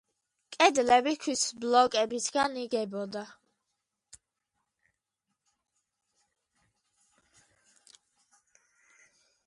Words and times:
კედლები 0.53 1.11
ქვის 1.25 1.43
ბლოკებისგან 1.65 2.55
იგებოდა. 2.61 3.21